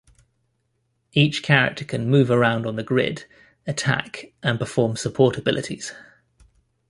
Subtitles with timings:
[1.13, 3.25] Each character can move around on the grid,
[3.67, 5.93] attack, and perform support abilities.